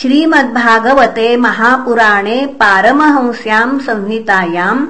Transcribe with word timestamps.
श्रीमद्भागवते 0.00 1.28
महापुराणे 1.36 2.36
पारमहंस्याम् 2.60 3.80
संहितायाम् 3.86 4.84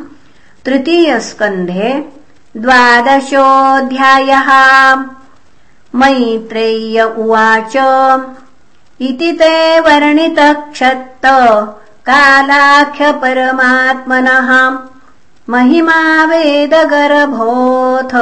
तृतीयस्कन्धे 0.67 1.88
द्वादशोऽध्यायः। 2.56 4.51
मैत्रेय्य 6.01 6.99
उवाच 7.23 7.75
इति 9.09 9.31
ते 9.41 9.57
वर्णितक्षत्त 9.87 11.27
कालाख्यपरमात्मनः 12.11 14.53
महिमा 15.54 15.99
वेदगर्भोऽथ 16.30 18.15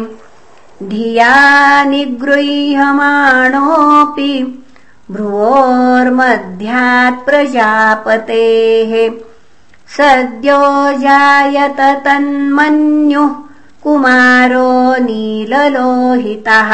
धिया 0.84 1.84
निगृह्यमाणोऽपि 1.84 4.66
प्रजापतेः 7.26 8.94
सद्यो 9.98 10.60
जायत 11.00 12.02
तन्मन्युः 12.06 13.32
कुमारो 13.84 15.06
नीललोहितः। 15.06 16.72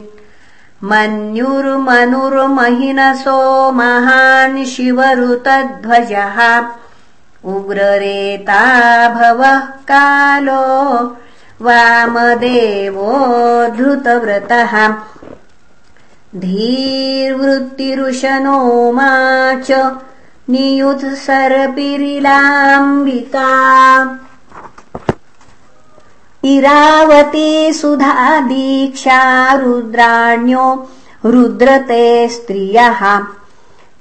मन्युर्मनुर्महिनसो 0.84 3.72
महान् 3.72 4.64
शिवरुतध्वजः 4.64 6.66
उग्ररेता 7.46 8.62
भवः 9.08 9.60
कालो 9.90 10.64
वामदेवो 11.62 13.12
धृतव्रतः। 13.76 14.94
धीर्वृत्तिरुशनो 16.36 18.92
मा 18.92 19.54
च 19.54 19.98
नियुत्सर्पिरिलाम्बिका 20.50 23.50
इरावती 26.44 27.72
सुधा 27.72 28.40
दीक्षा 28.40 29.52
रुद्राण्यो 29.52 30.88
रुद्रते 31.24 32.28
स्त्रियः 32.28 33.20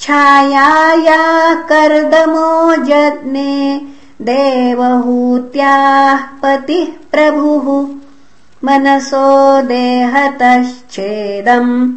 छायाया 0.00 1.54
कर्दमो 1.70 2.76
जज्ञे 2.76 3.80
देवहूत्याः 4.22 6.20
पतिः 6.42 6.86
प्रभुः। 7.12 7.66
मनसो 8.64 9.62
देहतश्चेदम् 9.62 11.90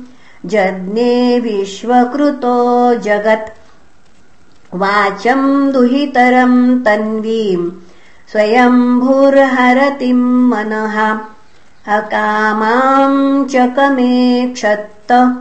जज्ञे 0.46 1.40
विश्वकृतो 1.40 2.96
जगत्। 2.96 3.58
वाचम् 4.74 5.72
दुहितरम् 5.72 6.86
तन्वीम् 6.86 7.72
स्वयम्भुर्हरतिम् 8.32 10.50
मनः। 10.50 11.20
अकामाम् 11.98 13.46
चकमेक्षत्त 13.46 15.38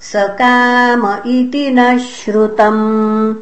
सकाम 0.00 1.18
इति 1.26 1.70
न 1.70 1.98
श्रुतम्। 1.98 3.34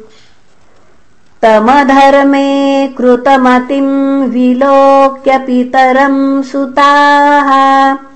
तमधर्मे 1.41 2.87
कृतमतिम् 2.87 4.29
विलोक्य 4.29 5.37
पितरम् 5.37 6.43
सुताः 6.43 8.12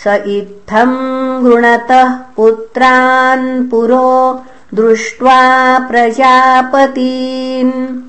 स 0.04 0.06
इत्थम् 0.06 1.44
गृणतः 1.44 2.12
पुत्रान् 2.12 3.70
पुरो 3.70 4.44
दृष्ट्वा 4.74 5.78
प्रजापतीन्। 5.78 8.00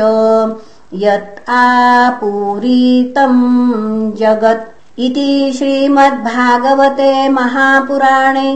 यत् 1.04 1.44
आपूरितम् 1.60 3.44
जगत् 4.22 5.00
इति 5.08 5.30
श्रीमद्भागवते 5.58 7.14
महापुराणे 7.38 8.50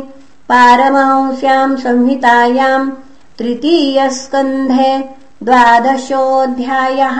पारमहंस्याम् 0.50 1.80
संहितायाम् 1.86 2.92
तृतीयस्कन्धे 3.40 4.92
द्वादशोऽध्यायः 5.44 7.20